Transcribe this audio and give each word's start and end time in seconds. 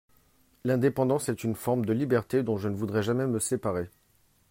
L'indépendance 0.63 1.29
est 1.29 1.43
une 1.43 1.53
forme 1.53 1.85
de 1.85 1.93
liberté 1.93 2.41
dont 2.41 2.57
je 2.57 2.69
ne 2.69 2.75
voudrais 2.75 3.03
jamais 3.03 3.27
me 3.27 3.37
séparer. 3.37 3.87